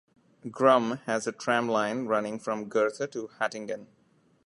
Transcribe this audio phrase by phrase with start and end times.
[0.49, 3.85] Grumme has a tram line running from Gerthe to Hattingen.